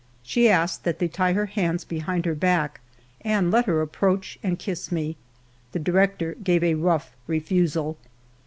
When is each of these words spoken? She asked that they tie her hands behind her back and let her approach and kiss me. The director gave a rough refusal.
She 0.23 0.49
asked 0.49 0.83
that 0.83 0.97
they 0.97 1.07
tie 1.07 1.33
her 1.33 1.45
hands 1.45 1.83
behind 1.85 2.25
her 2.25 2.33
back 2.33 2.79
and 3.23 3.51
let 3.51 3.65
her 3.65 3.81
approach 3.83 4.39
and 4.41 4.57
kiss 4.57 4.91
me. 4.91 5.15
The 5.73 5.79
director 5.79 6.35
gave 6.43 6.63
a 6.63 6.73
rough 6.73 7.15
refusal. 7.27 7.99